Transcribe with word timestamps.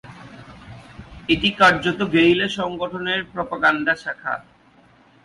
এটা 1.29 1.49
কার্যত 1.59 1.99
গেরিলা 2.13 2.47
সংগঠনের 2.59 3.21
প্রোপাগান্ডা 3.23 3.93
শাখা। 3.95 4.33